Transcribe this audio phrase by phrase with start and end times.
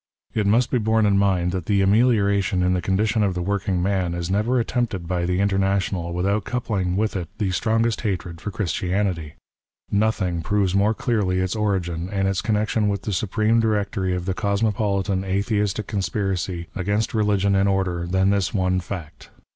[0.33, 3.83] It must be borne in mind that the amelioration in the condition of the working
[3.83, 8.49] man is never attempted by the International without coupling with it the strongest hatred for
[8.49, 9.35] Christianity.
[9.91, 14.33] Nothing proves more clearly its origin and its connection with the Supreme Directory of the
[14.33, 17.13] Cosmopolitan Atheistic Conspiracy against XVI PREFACE.
[17.13, 19.29] religion and order than this one fact.